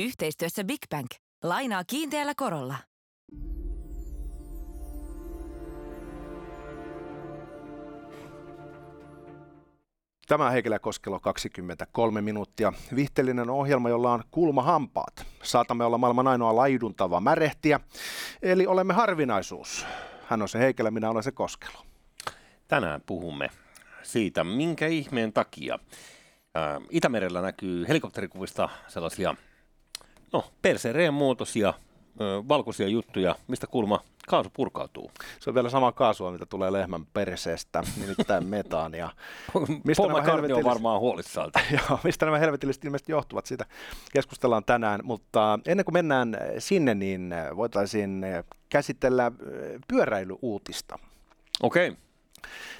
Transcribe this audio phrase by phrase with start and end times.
[0.00, 1.10] Yhteistyössä Big Bank.
[1.42, 2.74] Lainaa kiinteällä korolla.
[10.28, 12.72] Tämä Heikelä Koskelo 23 minuuttia.
[12.96, 15.26] Vihteellinen ohjelma, jolla on kulma hampaat.
[15.42, 17.80] Saatamme olla maailman ainoa laiduntava märehtiä,
[18.42, 19.86] eli olemme harvinaisuus.
[20.26, 21.78] Hän on se Heikelä, minä olen se Koskelo.
[22.68, 23.50] Tänään puhumme
[24.02, 25.78] siitä, minkä ihmeen takia
[26.90, 29.34] Itämerellä näkyy helikopterikuvista sellaisia
[30.32, 31.74] no, persereen muotoisia
[32.20, 35.10] ö, valkoisia juttuja, mistä kulma kaasu purkautuu.
[35.40, 39.10] Se on vielä sama kaasua, mitä tulee lehmän perseestä, nimittäin metaania.
[39.84, 41.50] Mistä Paul McCartney on varmaan huolissaan.
[41.88, 43.66] Joo, mistä nämä helvetilliset ilmeisesti johtuvat, siitä
[44.12, 45.00] keskustellaan tänään.
[45.04, 48.26] Mutta ennen kuin mennään sinne, niin voitaisiin
[48.68, 49.32] käsitellä
[49.88, 50.98] pyöräilyuutista.
[51.62, 51.88] Okei.
[51.88, 52.00] Okay.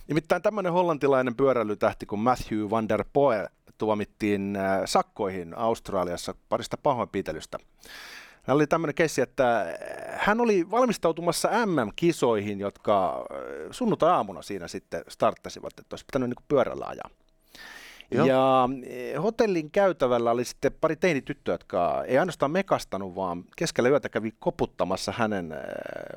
[0.08, 3.48] Nimittäin tämmöinen hollantilainen pyöräilytähti kuin Matthew van der Poel
[3.80, 7.58] tuomittiin sakkoihin Australiassa parista pahoinpitelystä.
[8.42, 9.78] Hän oli tämmöinen keissi, että
[10.10, 13.26] hän oli valmistautumassa MM-kisoihin, jotka
[13.70, 17.10] sunnuntai-aamuna siinä sitten starttasivat, että olisi pitänyt niin pyörällä ajaa.
[18.10, 18.26] Joo.
[18.26, 24.08] Ja eh, hotellin käytävällä oli sitten pari teinityttöä, jotka ei ainoastaan mekastanut, vaan keskellä yötä
[24.08, 25.58] kävi koputtamassa hänen äh,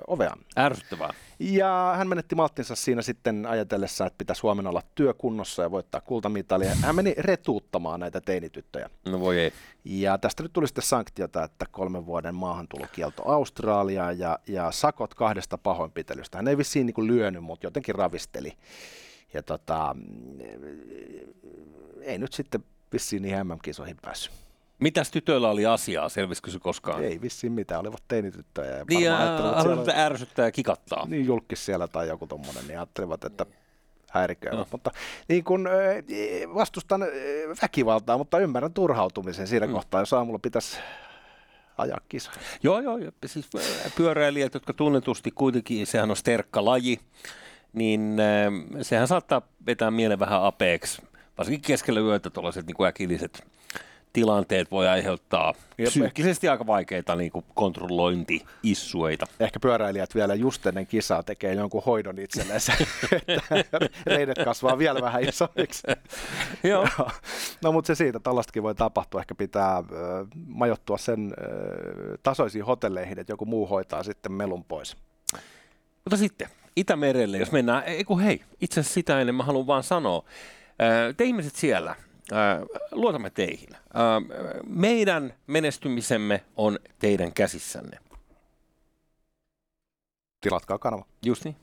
[0.07, 0.39] oveaan.
[0.57, 1.13] Ärsyttävää.
[1.39, 6.75] Ja hän menetti malttinsa siinä sitten ajatellessa, että pitäisi huomenna olla työkunnossa ja voittaa kultamitalia.
[6.75, 8.89] Hän meni retuuttamaan näitä teinityttöjä.
[9.05, 9.53] No voi ei.
[9.85, 15.57] Ja tästä nyt tuli sitten sanktiota, että kolmen vuoden maahantulokielto Australiaan ja, ja sakot kahdesta
[15.57, 16.37] pahoinpitelystä.
[16.37, 18.53] Hän ei vissiin niin kuin lyönyt, mutta jotenkin ravisteli.
[19.33, 19.95] Ja tota,
[22.01, 24.33] ei nyt sitten vissiin niihin MM-kisoihin päässyt.
[24.79, 26.09] Mitäs tytöillä oli asiaa?
[26.09, 27.03] Selvisikö se koskaan?
[27.03, 28.77] Ei vissiin mitään, olivat teinityttöjä.
[28.77, 30.05] Ja niin, ja siellä...
[30.05, 31.05] ärsyttää ja kikattaa.
[31.07, 33.45] Niin, julkis siellä tai joku tommonen, niin ajattelivat, että
[34.09, 34.57] häiriköivät.
[34.57, 34.67] No.
[34.71, 34.91] Mutta
[35.27, 35.69] niin kun,
[36.55, 37.01] vastustan
[37.61, 39.73] väkivaltaa, mutta ymmärrän turhautumisen siinä mm.
[39.73, 40.77] kohtaa, jos aamulla pitäisi
[41.77, 42.31] ajaa kisa.
[42.63, 42.97] Joo, joo.
[43.25, 43.49] Siis
[43.97, 46.99] pyöräilijät, jotka tunnetusti kuitenkin, sehän on sterkka laji,
[47.73, 48.17] niin
[48.81, 51.01] sehän saattaa vetää mielen vähän apeeksi
[51.37, 53.43] varsinkin keskellä yötä tuollaiset niin äkilliset
[54.13, 55.87] tilanteet voi aiheuttaa Jep.
[55.87, 59.25] psyykkisesti aika vaikeita niin kuin kontrollointi-issueita.
[59.39, 62.73] Ehkä pyöräilijät vielä just ennen kisaa tekee jonkun hoidon itsellensä,
[63.27, 65.83] että reidet kasvaa vielä vähän isommiksi.
[66.63, 66.87] Joo.
[67.63, 69.21] no mutta se siitä, tällaistakin voi tapahtua.
[69.21, 69.83] Ehkä pitää äh,
[70.47, 74.97] majoittua sen äh, tasoisiin hotelleihin, että joku muu hoitaa sitten melun pois.
[76.05, 79.83] Mutta sitten Itämerelle, jos mennään, ei kun hei, itse asiassa sitä ennen mä haluan vaan
[79.83, 80.23] sanoa,
[81.17, 81.95] te ihmiset siellä,
[82.91, 83.69] luotamme teihin.
[84.67, 87.97] Meidän menestymisemme on teidän käsissänne.
[90.41, 91.05] Tilatkaa kanava.
[91.25, 91.55] Just niin.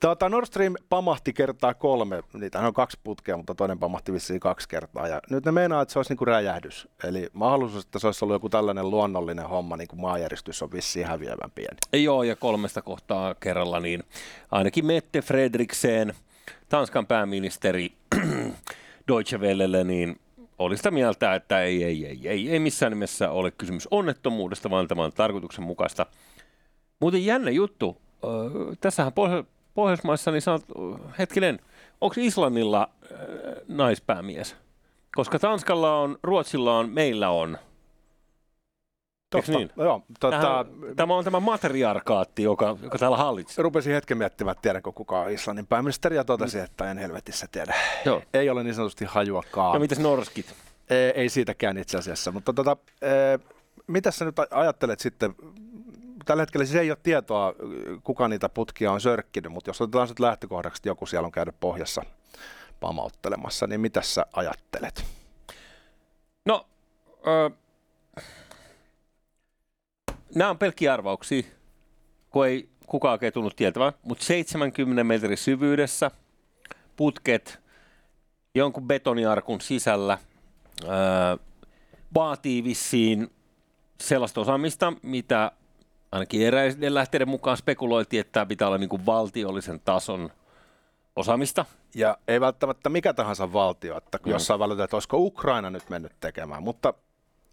[0.00, 4.68] Tuota, Nord Stream pamahti kertaa kolme, niitä on kaksi putkea, mutta toinen pamahti vissiin kaksi
[4.68, 5.08] kertaa.
[5.08, 6.88] Ja nyt ne meinaa, että se olisi niin kuin räjähdys.
[7.04, 11.06] Eli mahdollisuus, että se olisi ollut joku tällainen luonnollinen homma, niin kuin maanjäristys on vissiin
[11.06, 11.76] häviävän pieni.
[11.92, 14.02] Joo, ja kolmesta kohtaa kerralla, niin
[14.50, 16.14] ainakin Mette Fredriksen,
[16.68, 17.92] Tanskan pääministeri
[19.08, 20.20] Deutsche Wellelle, niin
[20.58, 24.88] oli sitä mieltä, että ei, ei, ei, ei, ei missään nimessä ole kysymys onnettomuudesta, vaan
[24.88, 26.06] tämä on tarkoituksenmukaista.
[27.00, 28.02] Muuten jännä juttu.
[28.80, 29.44] Tässähän Pohjo-
[29.74, 30.64] Pohjoismaissa, niin sanot,
[31.18, 31.60] hetkinen,
[32.00, 34.56] onko Islannilla öö, naispäämies?
[35.14, 37.58] Koska Tanskalla on, Ruotsilla on, meillä on–
[39.32, 39.52] Totta.
[39.52, 39.70] Niin?
[39.76, 43.62] No, joo, tota, Tähän, tämä on tämä matriarkaatti, joka, joka täällä hallitsee.
[43.62, 46.64] Rupesin hetken miettimään, että tiedänkö kuka on Islannin pääministeri, ja totesi, mm.
[46.64, 47.74] että en helvetissä tiedä.
[48.04, 48.22] Joo.
[48.34, 49.74] Ei ole niin sanotusti hajuakaan.
[49.74, 50.54] Ja mitäs norskit?
[50.90, 53.08] Ei, ei siitäkään itse asiassa, mutta tota, e,
[53.86, 55.34] mitä sä nyt ajattelet sitten,
[56.24, 57.54] tällä hetkellä siis ei ole tietoa,
[58.02, 61.60] kuka niitä putkia on sörkkinyt, mutta jos otetaan sitten lähtökohdaksi, että joku siellä on käynyt
[61.60, 62.02] pohjassa
[62.80, 65.04] pamauttelemassa, niin mitä sä ajattelet?
[66.46, 66.66] No,
[67.26, 67.50] ö,
[70.34, 71.42] nämä on pelkkiä arvauksia,
[72.30, 76.10] kun ei kukaan oikein tullut tietämään, mutta 70 metrin syvyydessä
[76.96, 77.60] putket
[78.54, 80.18] jonkun betoniarkun sisällä
[80.88, 81.38] ää,
[82.14, 83.30] vaatii vissiin
[84.00, 85.52] sellaista osaamista, mitä
[86.12, 90.30] ainakin eräiden lähteiden mukaan spekuloitiin, että tämä pitää olla niin kuin valtiollisen tason
[91.16, 91.64] osaamista.
[91.94, 94.30] Ja ei välttämättä mikä tahansa valtio, että mm.
[94.30, 96.94] jossain välillä, että olisiko Ukraina nyt mennyt tekemään, mutta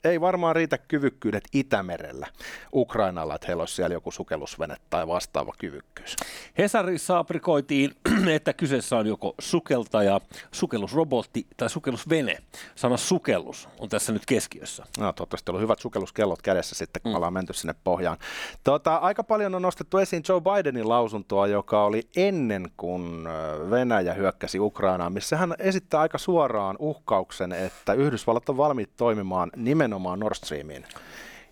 [0.03, 2.27] ei varmaan riitä kyvykkyydet Itämerellä
[2.73, 6.15] Ukrainalla, että heillä olisi siellä joku sukellusvene tai vastaava kyvykkyys.
[6.57, 7.95] Hesarissa aprikoitiin,
[8.35, 12.37] että kyseessä on joko sukeltaja, sukellusrobotti tai sukellusvene.
[12.75, 14.83] Sana sukellus on tässä nyt keskiössä.
[14.99, 17.15] No toivottavasti on hyvät sukelluskellot kädessä sitten, kun mm.
[17.15, 18.17] ollaan menty sinne pohjaan.
[18.63, 23.23] Tota, aika paljon on nostettu esiin Joe Bidenin lausuntoa, joka oli ennen kuin
[23.69, 29.88] Venäjä hyökkäsi Ukrainaan, missä hän esittää aika suoraan uhkauksen, että Yhdysvallat on valmiit toimimaan nimenomaan
[30.17, 30.85] Nord Streamiin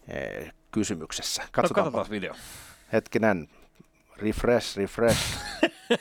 [0.08, 1.42] eh, kysymyksessä.
[1.42, 2.34] No, Katsotaan katsotaan video.
[2.94, 3.50] hetkinen.
[4.18, 5.20] Refresh, refresh.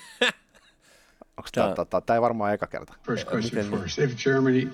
[1.37, 2.95] Onko Tää- tämä, tämä, tämä ei varmaan eka kerta.
[3.07, 3.99] First question Miten- first.
[3.99, 4.69] If Germany,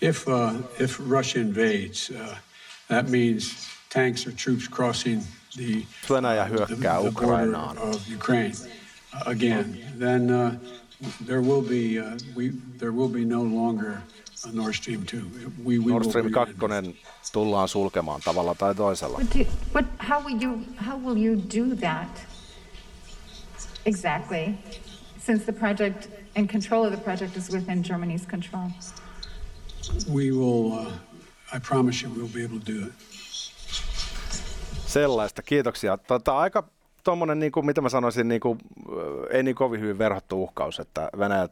[0.00, 2.36] if, uh, if Russia invades, uh,
[2.88, 5.22] that means tanks or troops crossing
[5.56, 7.78] the, Venäjä the, hyökkää the border Ukrainaan.
[7.78, 8.52] of Ukraine
[9.14, 10.52] uh, again, then uh,
[11.26, 13.92] there will be, uh, we, there will be no longer
[14.52, 15.16] Nord Stream 2.
[15.64, 16.96] We, we Nord Stream be 2 in.
[17.32, 19.18] tullaan sulkemaan tavalla tai toisella.
[19.18, 19.44] What do,
[19.74, 22.26] what, how will you, how will you do that
[23.84, 24.54] exactly?
[25.18, 28.70] Since the project and control of the project is within Germany's control.
[30.12, 30.92] We will, uh,
[31.52, 32.92] I promise you, we'll be able to do it.
[34.86, 35.96] Sellaista, kiitoksia.
[35.96, 36.68] Tota, aika
[37.04, 38.58] tuommoinen, niin kuin, mitä mä sanoisin, niin kuin,
[39.30, 41.48] ei niin kovin hyvin verhottu uhkaus, että Venäjä,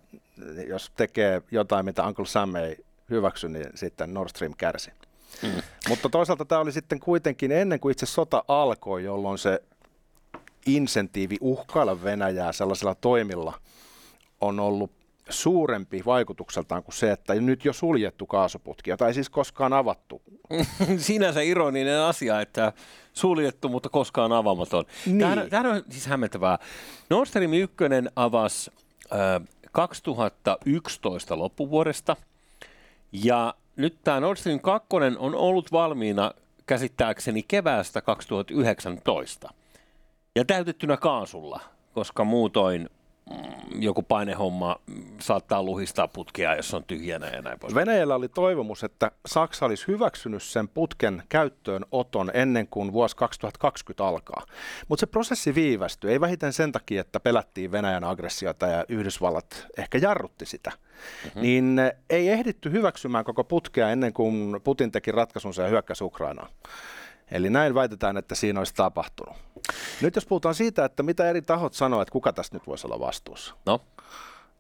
[0.69, 2.77] jos tekee jotain, mitä Uncle Sam ei
[3.11, 4.91] hyväksy, niin sitten Nord Stream kärsi.
[5.43, 5.63] Mm.
[5.89, 9.63] Mutta toisaalta tämä oli sitten kuitenkin ennen kuin itse sota alkoi, jolloin se
[10.67, 13.61] insentiivi uhkailla Venäjää sellaisilla toimilla
[14.41, 14.91] on ollut
[15.29, 20.23] suurempi vaikutukseltaan kuin se, että nyt jo suljettu kaasuputki, jota ei siis koskaan avattu.
[20.99, 22.73] Sinänsä ironinen asia, että
[23.13, 24.85] suljettu, mutta koskaan avaamaton.
[25.07, 25.51] Niin.
[25.51, 26.59] Tämähän on siis hämmentävää.
[27.11, 27.77] Nord Stream 1
[28.17, 28.71] avasi
[29.13, 32.17] äh, 2011 loppuvuodesta,
[33.13, 34.89] ja nyt tämä Nord Stream 2
[35.19, 36.33] on ollut valmiina
[36.67, 39.55] käsittääkseni keväästä 2019.
[40.37, 41.61] Ja täytettynä kaasulla,
[41.95, 42.91] koska muutoin
[43.79, 47.75] joku painehomma mm, saattaa luhistaa putkia, jos on tyhjänä ja näin pois.
[47.75, 54.47] Venäjällä oli toivomus, että Saksa olisi hyväksynyt sen putken käyttöönoton ennen kuin vuosi 2020 alkaa.
[54.89, 59.99] Mutta se prosessi viivästyi, ei vähiten sen takia, että pelättiin Venäjän aggressiota ja Yhdysvallat ehkä
[59.99, 60.71] jarrutti sitä.
[60.71, 61.43] Mm-hmm.
[61.43, 66.49] Niin eh, ei ehditty hyväksymään koko putkea ennen kuin Putin teki ratkaisunsa ja hyökkäsi Ukrainaan.
[67.35, 69.37] Eli näin väitetään, että siinä olisi tapahtunut.
[70.03, 73.01] Nyt jos puhutaan siitä, että mitä eri tahot sanoo, että kuka tästä nyt voisi olla
[73.01, 73.81] vastuussa No,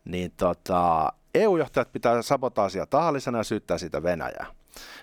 [0.04, 4.46] niin tota, EU-johtajat pitää sabotaasia tahallisena ja syyttää siitä Venäjää.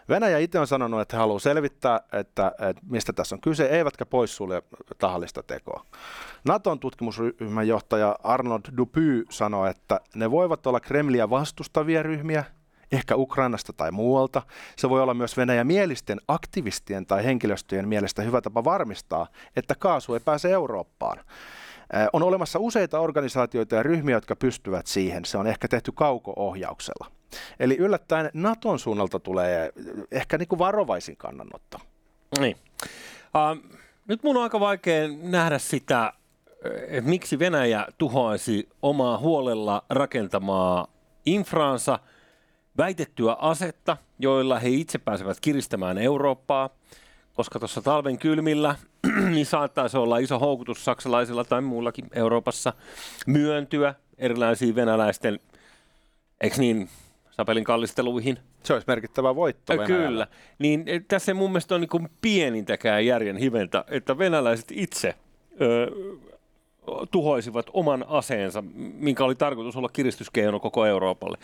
[0.09, 4.05] Venäjä itse on sanonut, että he haluaa selvittää, että, että mistä tässä on kyse, eivätkä
[4.05, 4.61] poissulje
[4.97, 5.85] tahallista tekoa.
[6.47, 12.43] Naton tutkimusryhmän johtaja Arnold Dupy sanoi, että ne voivat olla Kremliä vastustavia ryhmiä,
[12.91, 14.41] ehkä Ukrainasta tai muualta.
[14.75, 20.13] Se voi olla myös Venäjän mielisten aktivistien tai henkilöstöjen mielestä hyvä tapa varmistaa, että kaasu
[20.13, 21.17] ei pääse Eurooppaan.
[21.19, 25.25] Äh, On olemassa useita organisaatioita ja ryhmiä, jotka pystyvät siihen.
[25.25, 27.11] Se on ehkä tehty kauko-ohjauksella.
[27.59, 29.71] Eli yllättäen Naton suunnalta tulee
[30.11, 31.77] ehkä niin kuin varovaisin kannanotto.
[32.39, 32.57] Niin.
[32.83, 33.71] Uh,
[34.07, 36.13] nyt mun on aika vaikea nähdä sitä,
[36.87, 40.87] että miksi Venäjä tuhoaisi omaa huolella rakentamaa
[41.25, 41.99] infraansa,
[42.81, 46.69] väitettyä asetta, joilla he itse pääsevät kiristämään Eurooppaa,
[47.33, 48.75] koska tuossa talven kylmillä
[49.33, 52.73] niin saattaisi olla iso houkutus saksalaisilla tai muullakin Euroopassa
[53.27, 55.39] myöntyä erilaisiin venäläisten,
[56.41, 56.89] eikö niin,
[57.31, 60.07] sapelin kallisteluihin– Se olisi merkittävä voitto Ö, Venäjälle.
[60.07, 60.27] Kyllä.
[60.59, 65.15] Niin eh, tässä ei mun mielestä on niin pienintäkään järjen hiventä, että venäläiset itse
[65.61, 65.91] ö,
[67.11, 71.37] tuhoisivat oman aseensa, minkä oli tarkoitus olla kiristyskeino koko Euroopalle.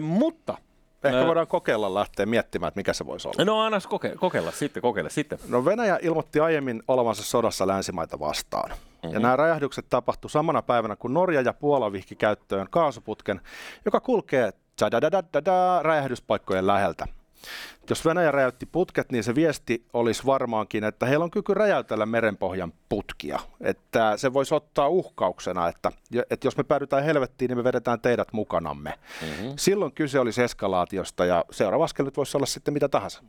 [0.00, 0.58] Mutta,
[1.04, 3.44] Ehkä voidaan kokeilla lähteä miettimään, että mikä se voisi olla.
[3.44, 5.38] no anna koke- kokeilla sitten, kokeilla sitten.
[5.48, 8.70] No Venäjä ilmoitti aiemmin olevansa sodassa länsimaita vastaan.
[8.70, 9.10] Mm-hmm.
[9.12, 13.40] Ja nämä räjähdykset tapahtu samana päivänä, kun Norja ja Puola vihki käyttöön kaasuputken,
[13.84, 14.52] joka kulkee
[15.82, 17.06] räjähdyspaikkojen läheltä.
[17.90, 22.72] Jos Venäjä räjäytti putket, niin se viesti olisi varmaankin, että heillä on kyky räjäytellä merenpohjan
[22.88, 23.38] putkia.
[23.60, 25.92] Että se voisi ottaa uhkauksena, että,
[26.30, 28.94] että jos me päädytään helvettiin, niin me vedetään teidät mukanamme.
[29.22, 29.52] Mm-hmm.
[29.56, 33.22] Silloin kyse olisi eskalaatiosta ja seuraava askel nyt voisi olla sitten mitä tahansa.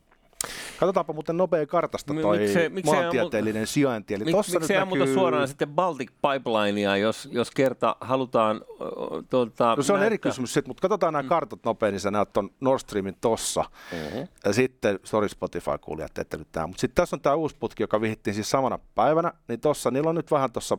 [0.80, 4.14] Katsotaanpa muuten nopea kartasta toi miksei- miksei maantieteellinen sijainti.
[4.14, 8.56] Eli Mik, tossa miksi nyt ei ammuta suoraan sitten Baltic Pipelinea, jos, jos kerta halutaan
[8.82, 8.86] ö,
[9.30, 12.34] tuota, No se on eri kysymys, sit, mutta katsotaan nämä kartat nopein, niin sä näet
[12.34, 13.64] tuon Nord Streamin tossa.
[13.92, 14.22] Mhm.
[14.46, 16.68] Ja sitten, sorry Spotify-kuulijat, te ette nyt tää.
[16.68, 20.10] Mutta sitten tässä on tämä uusi putki, joka vihittiin siis samana päivänä, niin tossa, niillä
[20.10, 20.78] on nyt vähän tuossa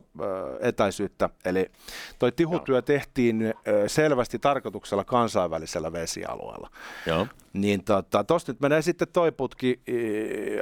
[0.59, 1.29] etäisyyttä.
[1.45, 1.71] Eli
[2.19, 3.53] toi tihutyö tehtiin ö,
[3.89, 6.69] selvästi tarkoituksella kansainvälisellä vesialueella.
[7.05, 7.27] Joo.
[7.57, 9.81] Niin tota, tosta nyt menee sitten toi putki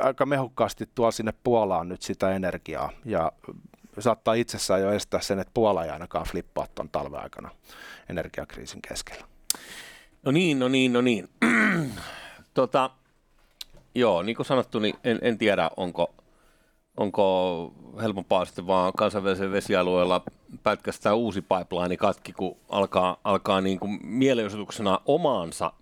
[0.01, 2.91] aika mehukkaasti tuo sinne Puolaan nyt sitä energiaa.
[3.05, 3.31] Ja
[3.99, 7.49] saattaa itsessään jo estää sen, että Puola ei ainakaan flippaa tuon talven aikana
[8.09, 9.25] energiakriisin keskellä.
[10.23, 11.29] No niin, no niin, no niin.
[12.53, 12.89] tota,
[13.95, 16.15] joo, niin kuin sanottu, niin en, en tiedä, onko,
[16.97, 20.21] onko helpompaa sitten vaan kansainvälisellä vesialueella
[20.63, 25.73] pätkästää uusi pipeline katki, kun alkaa, alkaa niin kuin mielenosoituksena omaansa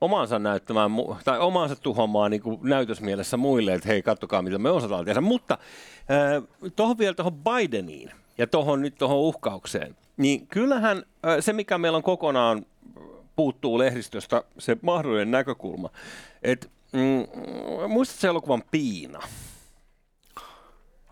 [0.00, 0.90] omansa näyttämään,
[1.24, 5.20] tai omansa tuhoamaan niin näytösmielessä muille, että hei, katsokaa mitä me osataan tehdä.
[5.20, 5.58] Mutta
[6.10, 11.78] äh, tuohon vielä tuohon Bideniin ja tuohon nyt tuohon uhkaukseen, niin kyllähän äh, se, mikä
[11.78, 12.66] meillä on kokonaan
[13.36, 15.90] puuttuu lehdistöstä, se mahdollinen näkökulma,
[16.42, 17.26] että mm,
[17.88, 19.20] muistatko elokuvan Piina?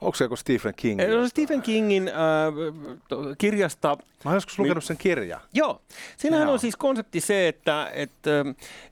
[0.05, 1.01] Onko se joku Stephen King?
[1.01, 2.15] Se on Stephen Kingin äh,
[3.39, 3.89] kirjasta.
[4.25, 5.41] Mä oon joskus lukenut sen kirjan.
[5.55, 5.81] Joo.
[6.17, 8.31] Siinähän on siis konsepti se, että, että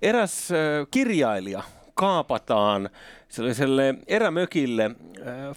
[0.02, 0.48] eräs
[0.90, 1.62] kirjailija
[1.94, 2.90] kaapataan
[3.28, 4.90] sellaiselle erämökille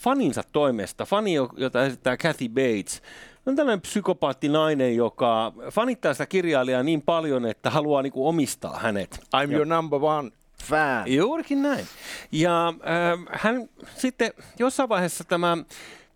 [0.01, 1.05] faninsa toimesta.
[1.05, 3.01] Fani, jota esittää Kathy Bates,
[3.45, 9.19] on tällainen psykopaattinainen, joka fanittaa sitä kirjailijaa niin paljon, että haluaa niin kuin omistaa hänet.
[9.35, 10.31] I'm your number one
[10.63, 11.13] fan.
[11.13, 11.87] Juurikin näin.
[12.31, 15.57] Ja äh, hän sitten jossain vaiheessa tämä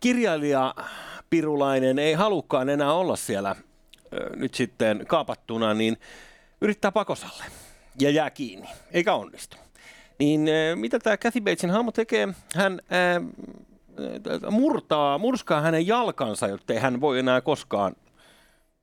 [0.00, 0.74] kirjailija
[1.30, 3.56] Pirulainen ei halukkaan enää olla siellä äh,
[4.36, 5.96] nyt sitten kaapattuna, niin
[6.60, 7.44] yrittää pakosalle
[8.00, 9.56] ja jää kiinni, eikä onnistu.
[10.18, 12.28] Niin äh, mitä tämä Kathy Batesin hahmo tekee?
[12.54, 13.22] Hän äh,
[14.50, 17.96] murtaa, murskaa hänen jalkansa, jotta hän voi enää koskaan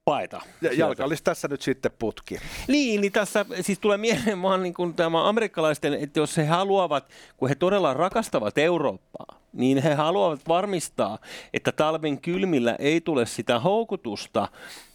[0.08, 0.42] paeta.
[0.62, 2.40] Ja jalka olisi tässä nyt sitten putki.
[2.68, 7.10] Niin, niin tässä siis tulee mieleen vaan niin kuin tämä amerikkalaisten, että jos he haluavat,
[7.38, 11.20] kun he todella rakastavat Eurooppaa, niin he haluavat varmistaa,
[11.54, 14.48] että talven kylmillä ei tule sitä houkutusta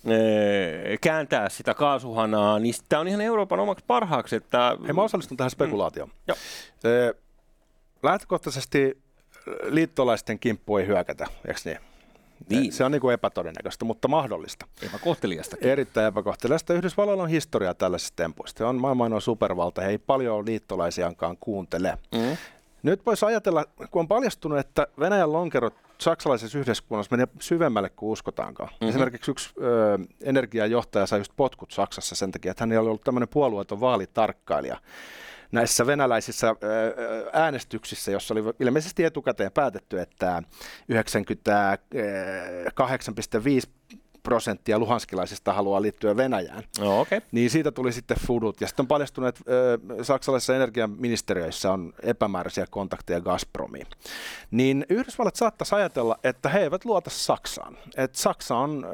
[0.06, 4.36] ee, kääntää sitä kaasuhanaa, niin tämä on ihan Euroopan omaksi parhaaksi.
[4.36, 4.76] Että...
[4.86, 6.08] Hei, mä osallistun tähän spekulaatioon.
[6.08, 6.14] Mm.
[6.28, 6.36] Joo.
[6.84, 7.14] Ee,
[8.02, 9.02] lähtökohtaisesti
[9.62, 11.91] liittolaisten kimppu ei hyökätä, eikö niin?
[12.50, 12.72] Niin.
[12.72, 14.66] Se on niin kuin epätodennäköistä, mutta mahdollista.
[14.86, 15.56] Epäkohteliasta.
[15.60, 16.74] Erittäin epäkohteliasta.
[16.74, 18.58] Yhdysvalloilla on historiaa tällaisista tempuista.
[18.58, 19.82] Se on maailman supervalta.
[19.82, 21.98] He ei paljon liittolaisiankaan kuuntele.
[22.14, 22.36] Mm.
[22.82, 28.68] Nyt voisi ajatella, kun on paljastunut, että Venäjän lonkerot saksalaisessa yhteiskunnassa menee syvemmälle kuin uskotaankaan.
[28.68, 28.88] Mm-hmm.
[28.88, 33.28] Esimerkiksi yksi ö, energiajohtaja sai just potkut Saksassa sen takia, että hän ei ollut tämmöinen
[33.28, 34.76] puolueeton vaalitarkkailija
[35.52, 36.56] näissä venäläisissä
[37.32, 40.42] äänestyksissä, jossa oli ilmeisesti etukäteen päätetty, että
[40.92, 43.70] 98,5
[44.22, 46.62] prosenttia luhanskilaisista haluaa liittyä Venäjään.
[46.80, 47.20] No, okay.
[47.32, 48.60] Niin siitä tuli sitten fudut.
[48.60, 49.44] Ja sitten on paljastunut, että
[50.02, 53.86] saksalaisissa energiaministeriöissä on epämääräisiä kontakteja Gazpromiin.
[54.50, 57.78] Niin Yhdysvallat saattaisi ajatella, että he eivät luota Saksaan.
[57.96, 58.86] Että Saksa on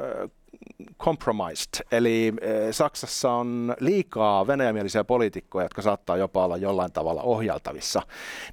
[0.99, 2.33] compromised, eli
[2.71, 8.01] Saksassa on liikaa venäjämielisiä poliitikkoja, jotka saattaa jopa olla jollain tavalla ohjaltavissa,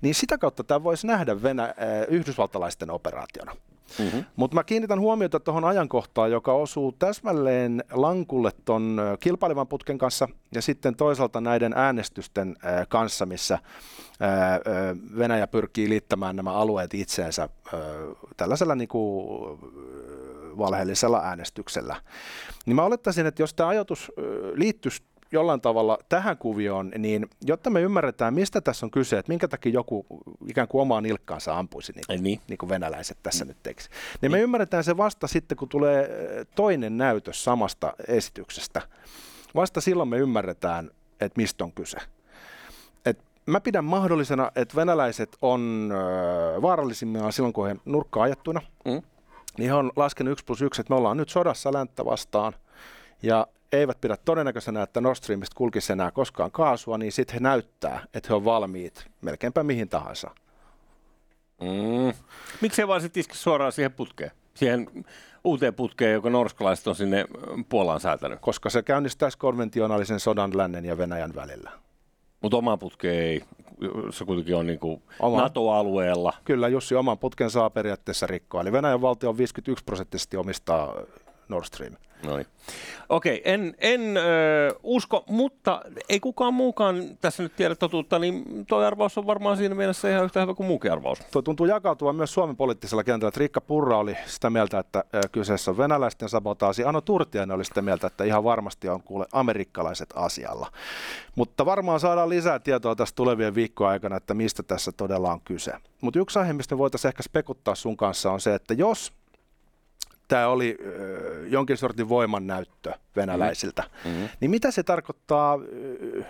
[0.00, 1.74] niin sitä kautta tämä voisi nähdä Venä-
[2.08, 3.52] yhdysvaltalaisten operaationa.
[3.98, 4.24] Mm-hmm.
[4.36, 10.62] Mutta mä kiinnitän huomiota tuohon ajankohtaan, joka osuu täsmälleen lankulle ton kilpailevan putken kanssa ja
[10.62, 12.56] sitten toisaalta näiden äänestysten
[12.88, 13.58] kanssa, missä
[15.18, 17.48] Venäjä pyrkii liittämään nämä alueet itseensä
[18.36, 19.28] tällaisella niin kuin
[20.58, 21.96] valheellisella äänestyksellä.
[22.66, 24.12] Niin mä olettaisin, että jos tämä ajatus
[24.54, 25.02] liittyisi
[25.32, 29.72] jollain tavalla tähän kuvioon, niin jotta me ymmärretään, mistä tässä on kyse, että minkä takia
[29.72, 30.06] joku
[30.48, 32.40] ikään kuin omaan nilkkaansa ampuisi, niin kuin, niin.
[32.48, 33.48] Niin kuin venäläiset tässä mm.
[33.48, 33.88] nyt teksi.
[33.90, 36.10] Niin, niin me ymmärretään se vasta sitten, kun tulee
[36.54, 38.82] toinen näytös samasta esityksestä.
[39.54, 40.90] Vasta silloin me ymmärretään,
[41.20, 41.98] että mistä on kyse.
[43.04, 45.90] Et mä pidän mahdollisena, että venäläiset on
[46.62, 48.60] vaarallisimmillaan silloin, kun he nurkkaan ajattuina.
[48.84, 49.02] Mm
[49.58, 52.52] niin he on laskenut 1 plus 1, että me ollaan nyt sodassa länttä vastaan,
[53.22, 58.06] ja eivät pidä todennäköisenä, että Nord Streamista kulkisi enää koskaan kaasua, niin sitten he näyttää,
[58.14, 60.30] että he on valmiit melkeinpä mihin tahansa.
[61.60, 62.12] Mm.
[62.60, 64.30] Miksi he vaan sitten iske suoraan siihen putkeen?
[64.54, 65.04] Siihen
[65.44, 67.24] uuteen putkeen, joka norskalaiset on sinne
[67.68, 68.38] Puolaan säätänyt?
[68.40, 71.70] Koska se käynnistäisi konventionaalisen sodan lännen ja Venäjän välillä.
[72.40, 73.42] Mutta oma putke ei,
[74.10, 76.32] se kuitenkin on niin kuin oma, NATO-alueella.
[76.44, 78.60] Kyllä, Jussi oman putken saa periaatteessa rikkoa.
[78.60, 80.94] Eli Venäjän valtio on 51 prosenttisesti omistaa
[81.48, 81.96] Nord Stream.
[82.22, 82.46] Noin.
[83.08, 84.20] Okei, en, en ö,
[84.82, 89.74] usko, mutta ei kukaan muukaan tässä nyt tiedä totuutta, niin tuo arvaus on varmaan siinä
[89.74, 91.18] mielessä ihan yhtä hyvä kuin muukin arvaus.
[91.32, 93.28] Tuo tuntuu jakautua myös Suomen poliittisella kentällä.
[93.28, 96.84] Että Riikka Purra oli sitä mieltä, että kyseessä on venäläisten sabotaasi.
[96.84, 100.72] Ano Turtiainen oli sitä mieltä, että ihan varmasti on kuule amerikkalaiset asialla.
[101.34, 105.72] Mutta varmaan saadaan lisää tietoa tästä tulevien viikkojen aikana, että mistä tässä todella on kyse.
[106.00, 109.12] Mutta yksi aihe, mistä voitaisiin ehkä spekuttaa sun kanssa, on se, että jos
[110.28, 113.84] tämä oli äh, jonkin sortin voimannäyttö venäläisiltä.
[114.04, 114.28] Mm-hmm.
[114.40, 116.26] Niin mitä se tarkoittaa äh,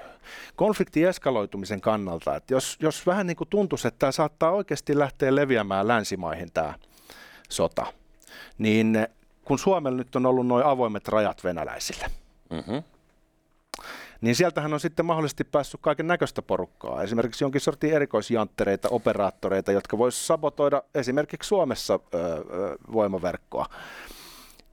[0.56, 2.36] konfliktin eskaloitumisen kannalta?
[2.36, 6.74] Et jos, jos vähän niin kuin tuntuisi, että tämä saattaa oikeasti lähteä leviämään länsimaihin tämä
[7.48, 7.86] sota,
[8.58, 9.06] niin
[9.44, 12.06] kun Suomella nyt on ollut noin avoimet rajat venäläisille,
[12.50, 12.82] mm-hmm
[14.26, 17.02] niin sieltähän on sitten mahdollisesti päässyt kaiken näköistä porukkaa.
[17.02, 22.42] Esimerkiksi jonkin sortin erikoisjanttereita, operaattoreita, jotka voisivat sabotoida esimerkiksi Suomessa ö, ö,
[22.92, 23.66] voimaverkkoa.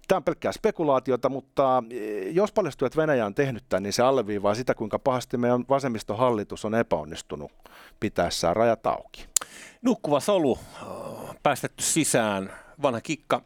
[0.08, 4.04] Tämä on pelkkää spekulaatiota, mutta eh, jos paljastuu, että Venäjä on tehnyt tämän, niin se
[4.04, 7.52] alleviivaa sitä, kuinka pahasti meidän vasemmistohallitus on epäonnistunut
[8.00, 9.26] pitäessään rajat auki.
[9.82, 10.60] Nukkuva solu,
[11.44, 13.42] päästetty sisään, vanha kikka.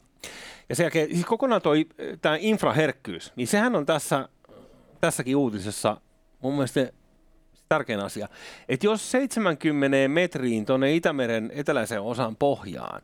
[0.68, 1.86] Ja sen jälkeen, siis kokonaan toi,
[2.20, 4.28] tämä infraherkkyys, niin sehän on tässä,
[5.00, 6.00] tässäkin uutisessa
[6.42, 6.92] mun mielestä
[7.68, 8.28] tärkein asia.
[8.68, 13.02] Että jos 70 metriin tuonne Itämeren eteläiseen osaan pohjaan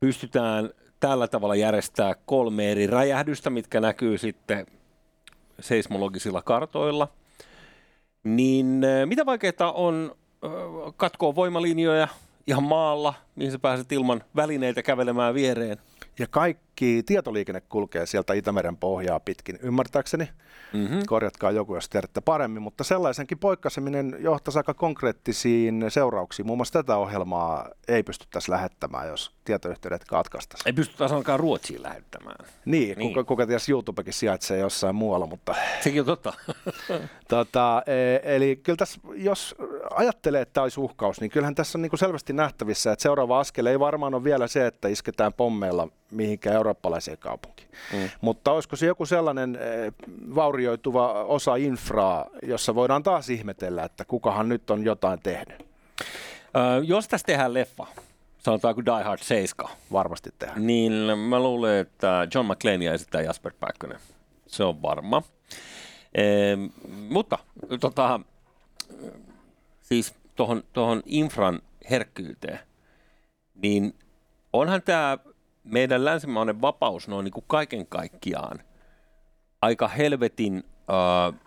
[0.00, 4.66] pystytään tällä tavalla järjestää kolme eri räjähdystä, mitkä näkyy sitten
[5.60, 7.08] seismologisilla kartoilla,
[8.24, 10.50] niin äh, mitä vaikeaa on äh,
[10.96, 12.08] katkoa voimalinjoja
[12.46, 15.78] ihan maalla, mihin sä pääset ilman välineitä kävelemään viereen?
[16.18, 16.26] Ja
[16.76, 20.28] kaikki tietoliikenne kulkee sieltä Itämeren pohjaa pitkin, ymmärtääkseni.
[20.72, 21.02] Mm-hmm.
[21.06, 26.46] Korjatkaa joku, jos tiedätte paremmin, mutta sellaisenkin poikkaseminen johtaisi aika konkreettisiin seurauksiin.
[26.46, 30.68] Muun muassa tätä ohjelmaa ei pystyttäisi lähettämään, jos tietoyhteydet katkaistaisiin.
[30.68, 32.46] Ei pystytä ainakaan Ruotsiin lähettämään.
[32.64, 33.08] Niin, niin.
[33.08, 35.54] Kuka, kuka ties YouTubekin sijaitsee jossain muualla, mutta...
[35.80, 36.32] Sekin on totta.
[37.28, 39.54] tota, e, eli kyllä tässä, jos
[39.90, 43.40] ajattelee, että tämä olisi uhkaus, niin kyllähän tässä on niin kuin selvästi nähtävissä, että seuraava
[43.40, 47.68] askel ei varmaan ole vielä se, että isketään pommeilla mihinkään eurooppalaiseen kaupunkiin.
[47.92, 48.10] Mm.
[48.20, 49.92] Mutta olisiko se joku sellainen e,
[50.34, 55.66] vaurioituva osa infraa, jossa voidaan taas ihmetellä, että kukahan nyt on jotain tehnyt?
[56.56, 57.86] Öö, jos tässä tehdään leffa,
[58.38, 60.66] sanotaanko Die Hard 7, Varmasti tehdään.
[60.66, 63.98] niin mä luulen, että John McClane esittää Jasper Pääkkönen.
[64.46, 65.22] Se on varma.
[66.14, 66.66] Ehm,
[67.08, 67.38] mutta
[67.80, 68.20] tota,
[69.82, 72.58] siis tuohon tohon infran herkkyyteen,
[73.62, 73.94] niin
[74.52, 75.18] onhan tämä
[75.66, 78.62] meidän länsimainen vapaus noin niin kuin kaiken kaikkiaan
[79.62, 81.40] aika helvetin äh,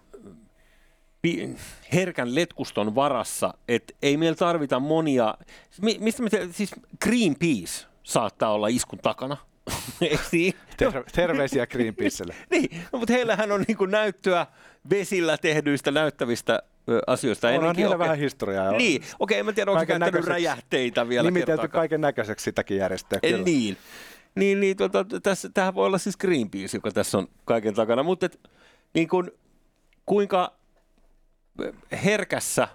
[1.93, 5.37] herkän letkuston varassa, että ei meillä tarvita monia,
[5.81, 6.71] mi- mistä me siis
[7.03, 9.37] Greenpeace saattaa olla iskun takana.
[10.01, 10.53] Eikö niin?
[10.77, 12.35] Ter- terveisiä Greenpeacelle.
[12.51, 14.47] niin, no, mutta heillähän on niinku näyttöä
[14.89, 16.63] vesillä tehdyistä näyttävistä
[17.07, 17.47] asioista.
[17.47, 17.99] Onhan heillä Okei.
[18.05, 18.65] vähän historiaa.
[18.65, 18.77] jo.
[18.77, 21.81] Niin, okei, en mä tiedä, onko käyttänyt räjähteitä vielä Nimitelty kertaakaan.
[21.81, 23.19] kaiken näköiseksi sitäkin järjestöä.
[23.23, 23.43] Eh, kyllä.
[23.43, 23.77] Niin.
[24.35, 28.03] Niin, niin tota, tässä, tämähän voi olla siis Greenpeace, joka tässä on kaiken takana.
[28.03, 28.39] Mutta et,
[28.93, 29.31] niin kun,
[30.05, 30.53] kuinka
[32.03, 32.67] herkässä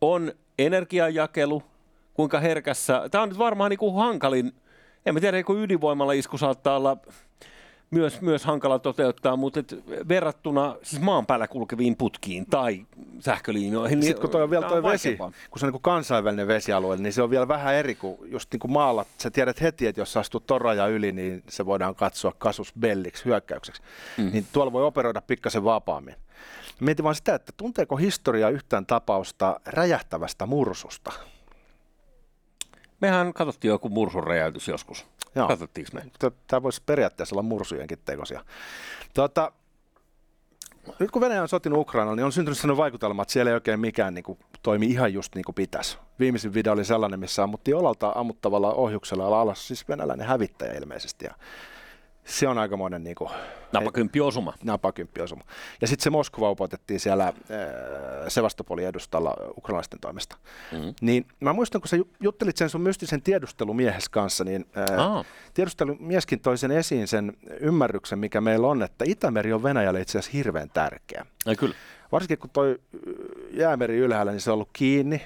[0.00, 1.62] on energiajakelu,
[2.14, 4.52] kuinka herkässä, tämä on nyt varmaan niin kuin hankalin,
[5.06, 6.96] en mä tiedä, kun ydinvoimalla isku saattaa olla
[7.90, 12.86] myös, myös hankala toteuttaa, mutta et verrattuna siis maan päällä kulkeviin putkiin tai
[13.20, 14.02] sähköliinoihin.
[14.02, 15.40] Sitten kun toi on vielä toi vesi, vaikeampaa.
[15.50, 18.60] kun se on niin kansainvälinen vesialue, niin se on vielä vähän eri kuin just niin
[18.60, 19.06] kuin maalla.
[19.18, 23.24] Sä tiedät heti, että jos sä astut ton rajan yli, niin se voidaan katsoa kasusbelliksi,
[23.24, 23.82] hyökkäykseksi.
[24.16, 24.30] Mm.
[24.32, 26.14] Niin tuolla voi operoida pikkasen vapaammin.
[26.80, 31.12] Mietin vaan sitä, että tunteeko historia yhtään tapausta räjähtävästä mursusta?
[33.04, 35.06] Mehän katsottiin joku mursun räjäytys joskus.
[35.34, 35.48] Joo.
[35.48, 36.30] Katsottiinko me?
[36.46, 38.44] Tämä voisi periaatteessa olla mursujenkin tekosia.
[39.14, 39.52] Tota,
[40.98, 43.80] nyt kun Venäjä on sotinut Ukrainalla, niin on syntynyt sellainen vaikutelma, että siellä ei oikein
[43.80, 45.98] mikään niin kuin, toimi ihan just niin kuin pitäisi.
[46.18, 51.24] Viimeisin video oli sellainen, missä ammuttiin olalta ammuttavalla ohjuksella alas, siis venäläinen hävittäjä ilmeisesti.
[51.24, 51.34] Ja
[52.24, 53.30] se on aikamoinen niin kuin,
[53.72, 54.54] Napakymppi osuma.
[54.64, 55.44] napakymppiosuma.
[55.80, 57.34] Ja sitten se Moskova upotettiin siellä äh,
[58.28, 60.36] Sevastopolin edustalla ukrainalaisten toimesta.
[60.72, 60.94] Mm.
[61.00, 66.40] Niin mä muistan, kun sä ju- juttelit sen sun mystisen tiedustelumiehes kanssa, niin äh, tiedustelumieskin
[66.40, 70.70] toi sen esiin sen ymmärryksen, mikä meillä on, että Itämeri on Venäjälle itse asiassa hirveän
[70.70, 71.26] tärkeä.
[71.46, 71.74] Ai kyllä.
[72.12, 72.78] Varsinkin kun toi
[73.50, 75.22] jäämeri ylhäällä, niin se on ollut kiinni.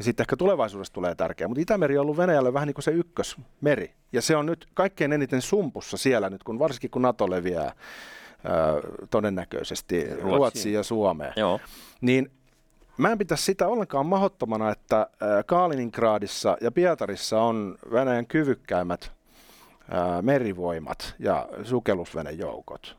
[0.00, 1.48] Ja sitten ehkä tulevaisuudessa tulee tärkeä.
[1.48, 3.94] Mutta Itämeri on ollut Venäjälle vähän niin kuin se ykkösmeri.
[4.12, 7.74] Ja se on nyt kaikkein eniten sumpussa siellä nyt, kun varsinkin kun NATO leviää ää,
[9.10, 11.32] todennäköisesti Ruotsiin, Ruotsiin ja Suomeen.
[11.36, 11.60] Joo.
[12.00, 12.30] Niin
[12.96, 15.06] mä en pitäisi sitä ollenkaan mahdottomana, että
[15.46, 19.12] Kaliningradissa ja Pietarissa on Venäjän kyvykkäimmät
[20.22, 22.96] merivoimat ja sukellusvenejoukot.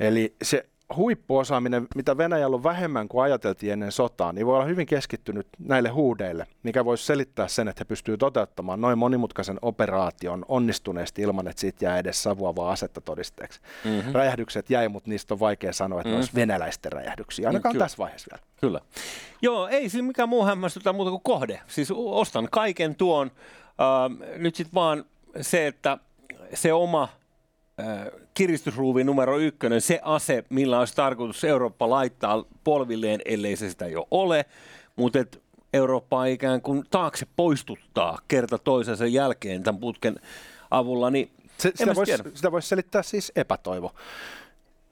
[0.00, 0.66] Eli se
[0.96, 5.88] huippuosaaminen, mitä Venäjällä on vähemmän kuin ajateltiin ennen sotaa, niin voi olla hyvin keskittynyt näille
[5.88, 11.60] huudeille, mikä voisi selittää sen, että he pystyvät toteuttamaan noin monimutkaisen operaation onnistuneesti ilman, että
[11.60, 13.60] siitä jää edes savuavaa asetta todisteeksi.
[13.84, 14.12] Mm-hmm.
[14.12, 16.12] Räjähdykset jäi, mutta niistä on vaikea sanoa, että mm.
[16.12, 17.84] ne olisi venäläisten räjähdyksiä, ainakaan kyllä.
[17.84, 18.42] tässä vaiheessa vielä.
[18.60, 18.80] Kyllä.
[19.42, 21.60] Joo, ei siinä mikään muu hämmästytä muuta kuin kohde.
[21.66, 23.30] Siis ostan kaiken tuon.
[23.68, 25.04] Äh, nyt sitten vaan
[25.40, 25.98] se, että
[26.54, 27.08] se oma
[28.34, 34.06] kiristysruuvi numero ykkönen, se ase, millä olisi tarkoitus Eurooppa laittaa polvilleen, ellei se sitä jo
[34.10, 34.44] ole,
[34.96, 40.16] mutta et Eurooppaa ikään kuin taakse poistuttaa kerta toisensa jälkeen tämän putken
[40.70, 43.94] avulla, niin Se, sitä, voisi, sitä voisi selittää siis epätoivo.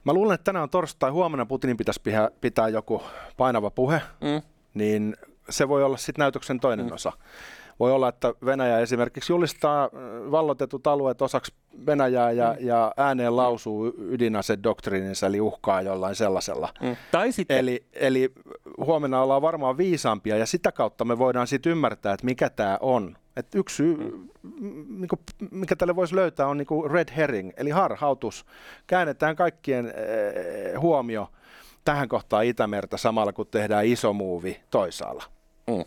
[0.04, 3.02] Mä luulen, että tänään on torstai, huomenna Putinin pitäisi pitää, pitää joku
[3.36, 4.42] painava puhe, Mm.
[4.74, 5.16] niin
[5.50, 6.92] se voi olla sitten näytöksen toinen mm.
[6.92, 7.12] osa.
[7.80, 9.90] Voi olla, että Venäjä esimerkiksi julistaa äh,
[10.30, 11.52] vallotetut alueet osaksi
[11.86, 12.66] Venäjää ja, mm.
[12.66, 16.68] ja ääneen lausuu ydinasedoktriininsa, eli uhkaa jollain sellaisella.
[16.80, 16.96] Mm.
[17.12, 17.58] Tai sitten...
[17.58, 18.32] Eli, eli
[18.78, 23.16] huomenna ollaan varmaan viisaampia ja sitä kautta me voidaan sitten ymmärtää, että mikä tämä on.
[23.36, 24.28] Et yksi syy, mm.
[24.88, 28.46] niin kuin, mikä tälle voisi löytää, on niin kuin red herring, eli harhautus.
[28.86, 31.28] Käännetään kaikkien äh, huomio
[31.84, 35.24] tähän kohtaan Itämertä samalla, kun tehdään iso muuvi toisaalla.
[35.66, 35.84] Mm.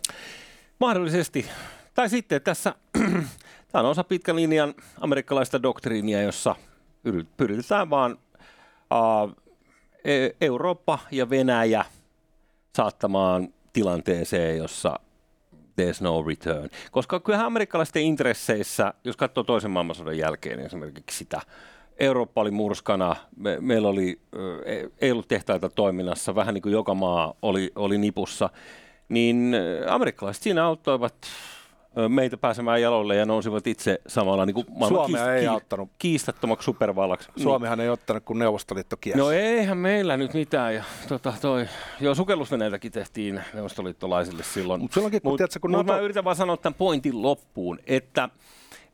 [0.79, 1.45] Mahdollisesti.
[1.93, 2.75] Tai sitten tässä,
[3.71, 6.55] tämä on osa pitkän linjan amerikkalaista doktriinia, jossa
[7.37, 8.17] pyritään vaan
[8.91, 9.35] uh,
[10.41, 11.85] Eurooppa ja Venäjä
[12.75, 14.99] saattamaan tilanteeseen, jossa
[15.81, 16.69] there's no return.
[16.91, 21.41] Koska kyllähän amerikkalaisten intresseissä, jos katsoo toisen maailmansodan jälkeen esimerkiksi sitä,
[21.99, 24.21] Eurooppa oli murskana, me, meillä oli,
[25.01, 28.49] ei ollut tehtaita toiminnassa, vähän niin kuin joka maa oli, oli nipussa,
[29.09, 29.55] niin
[29.87, 31.15] amerikkalaiset siinä auttoivat
[32.07, 35.89] meitä pääsemään jalolle ja nousivat itse samalla niin kuin Suomea kiist- ei auttanut.
[35.99, 37.29] kiistattomaksi supervallaksi.
[37.37, 37.83] Suomihan niin.
[37.83, 39.19] ei ottanut, kun Neuvostoliitto kiesi.
[39.19, 40.75] No eihän meillä nyt mitään.
[40.75, 41.67] Ja, tota, toi,
[41.99, 44.81] joo, sukellusveneiltäkin tehtiin neuvostoliittolaisille silloin.
[44.81, 45.93] Mutta silloinkin, kun, mut, tiedätkö, kun mut NATO...
[45.93, 48.29] mä yritän vaan sanoa tämän pointin loppuun, että,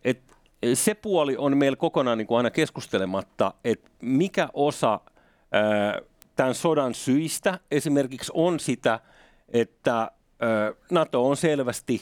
[0.04, 0.36] että
[0.74, 5.00] se puoli on meillä kokonaan niin kuin aina keskustelematta, että mikä osa
[5.52, 6.00] ää,
[6.36, 9.00] tämän sodan syistä esimerkiksi on sitä,
[9.52, 10.12] että
[10.92, 12.02] NATO on selvästi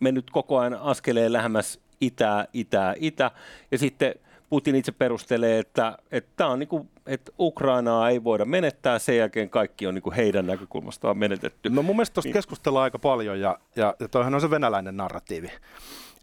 [0.00, 3.30] mennyt koko ajan askeleen lähemmäs itää, itää, itä,
[3.70, 4.14] ja sitten
[4.50, 9.50] Putin itse perustelee, että, että, on niin kuin, että Ukrainaa ei voida menettää, sen jälkeen
[9.50, 11.70] kaikki on niin kuin heidän näkökulmastaan menetetty.
[11.70, 12.32] No mun mielestä tuosta niin.
[12.32, 15.50] keskustellaan aika paljon, ja, ja, ja toihan on se venäläinen narratiivi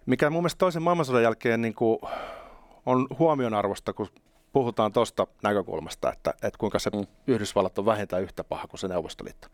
[0.06, 2.00] mikä mun mielestä toisen maailmansodan jälkeen niin kuin
[2.86, 4.08] on huomionarvosta, kun
[4.54, 7.08] puhutaan tuosta näkökulmasta, että, että kuinka se mm.
[7.28, 9.48] Yhdysvallat on vähintään yhtä paha kuin se Neuvostoliitto.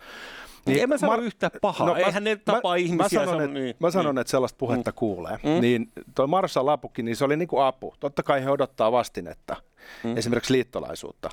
[0.65, 3.19] Niin, en mä sano Mar- yhtä paha, no, eihän mä, ne tapaa mä, ihmisiä.
[3.19, 4.21] Mä sanon, että, niin, mä sanon niin.
[4.21, 4.95] että sellaista puhetta mm.
[4.95, 5.39] kuulee.
[5.43, 5.62] Mm.
[5.62, 7.93] Niin toi Marshall-apukin, niin se oli niin kuin apu.
[7.99, 9.55] Totta kai he odottaa vastinetta,
[10.03, 10.17] mm.
[10.17, 11.29] esimerkiksi liittolaisuutta.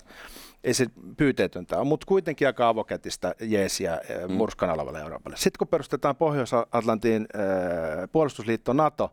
[0.64, 4.34] Ei se pyyteetöntä ole, mutta kuitenkin aika avokätistä jeesiä mm.
[4.34, 5.36] murskan alavalle Euroopalle.
[5.36, 9.12] Sitten kun perustetaan Pohjois-Atlantin äh, puolustusliitto NATO,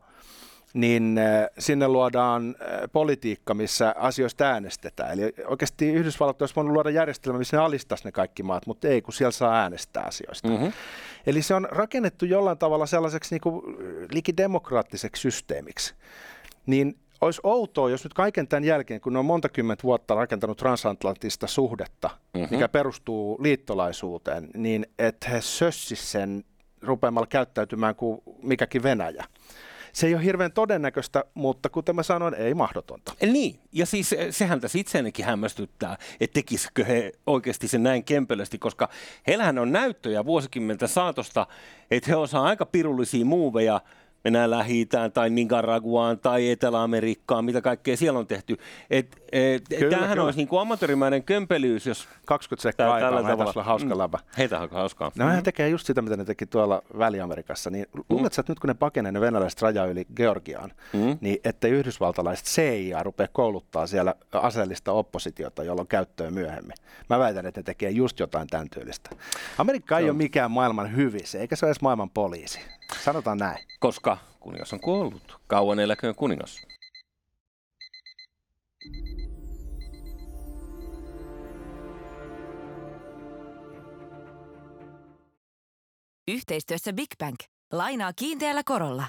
[0.74, 5.12] niin äh, sinne luodaan äh, politiikka, missä asioista äänestetään.
[5.12, 9.02] Eli oikeasti Yhdysvallat olisi voinut luoda järjestelmä, missä ne alistaisi ne kaikki maat, mutta ei,
[9.02, 10.48] kun siellä saa äänestää asioista.
[10.48, 10.72] Mm-hmm.
[11.26, 13.62] Eli se on rakennettu jollain tavalla sellaiseksi niin kuin
[14.12, 15.94] likidemokraattiseksi systeemiksi.
[16.66, 20.58] Niin olisi outoa, jos nyt kaiken tämän jälkeen, kun ne on monta kymmentä vuotta rakentanut
[20.58, 22.48] transatlanttista suhdetta, mm-hmm.
[22.52, 26.44] mikä perustuu liittolaisuuteen, niin että he sössisivät sen
[26.82, 29.26] rupeamalla käyttäytymään kuin mikäkin Venäjä.
[29.94, 33.14] Se ei ole hirveän todennäköistä, mutta kuten mä sanoin, ei mahdotonta.
[33.22, 38.58] Niin, ja siis eh, sehän tässä itseänikin hämmästyttää, että tekisikö he oikeasti sen näin kempelösti,
[38.58, 38.90] koska
[39.28, 41.48] heillähän on näyttöjä vuosikymmentä saatosta,
[41.92, 43.82] että he osaa aika pirullisia muuveja,
[44.24, 48.58] mennään lähi tai Nicaraguaan tai Etelä-Amerikkaan, mitä kaikkea siellä on tehty.
[48.90, 50.24] Et, et, kyllä, tämähän kyllä.
[50.24, 52.08] olisi niin kuin amatöörimäinen kömpelyys, jos...
[52.26, 53.64] 20 sekkaa aikaa, tällä tavalla.
[53.64, 53.98] hauska mm.
[53.98, 54.20] läpä.
[54.38, 55.12] Heitä on hauskaa.
[55.18, 55.44] No mm.
[55.44, 57.70] tekee just sitä, mitä ne teki tuolla Väli-Amerikassa.
[57.70, 58.26] Niin luuletko, mm.
[58.26, 61.18] että nyt kun ne pakenee ne venäläiset raja yli Georgiaan, mm.
[61.22, 66.76] niin ettei yhdysvaltalaiset CIA rupea kouluttaa siellä aseellista oppositiota, jolla on käyttöä myöhemmin.
[67.10, 69.10] Mä väitän, että ne tekee just jotain tämän tyylistä.
[69.58, 70.10] Amerikka ei no.
[70.12, 72.60] ole mikään maailman hyvissä, eikä se ole edes maailman poliisi.
[73.04, 73.58] Sanotaan näin.
[73.80, 75.40] Koska kuningas on kuollut.
[75.48, 76.62] Kauan eläköön kuningas.
[86.28, 87.40] Yhteistyössä Big Bank.
[87.72, 89.06] Lainaa kiinteällä korolla.